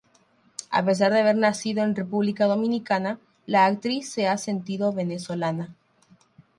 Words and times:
A 0.71 0.83
pesar 0.83 1.13
de 1.13 1.19
haber 1.19 1.35
nacido 1.35 1.83
en 1.83 1.95
República 1.95 2.45
Dominicana, 2.45 3.19
la 3.45 3.67
actriz 3.67 4.11
se 4.11 4.27
ha 4.27 4.39
sentido 4.39 4.93
venezolana. 4.93 5.75